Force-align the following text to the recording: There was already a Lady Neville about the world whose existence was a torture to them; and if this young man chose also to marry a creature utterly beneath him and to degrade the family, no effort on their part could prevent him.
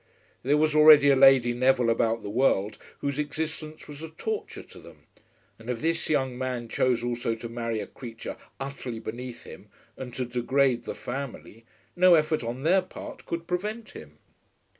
There 0.41 0.57
was 0.57 0.73
already 0.73 1.09
a 1.11 1.15
Lady 1.15 1.53
Neville 1.53 1.91
about 1.91 2.23
the 2.23 2.29
world 2.31 2.79
whose 3.01 3.19
existence 3.19 3.87
was 3.87 4.01
a 4.01 4.09
torture 4.09 4.63
to 4.63 4.79
them; 4.79 5.05
and 5.59 5.69
if 5.69 5.79
this 5.79 6.09
young 6.09 6.35
man 6.39 6.69
chose 6.69 7.03
also 7.03 7.35
to 7.35 7.47
marry 7.47 7.79
a 7.79 7.85
creature 7.85 8.35
utterly 8.59 8.97
beneath 8.97 9.43
him 9.43 9.69
and 9.95 10.11
to 10.15 10.25
degrade 10.25 10.85
the 10.85 10.95
family, 10.95 11.65
no 11.95 12.15
effort 12.15 12.43
on 12.43 12.63
their 12.63 12.81
part 12.81 13.27
could 13.27 13.45
prevent 13.45 13.91
him. 13.91 14.17